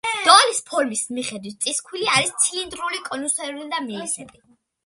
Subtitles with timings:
[0.27, 4.43] დოლის ფორმის მიხედვით წისქვილი არის ცილინდრული, კონუსური და მილისებრი.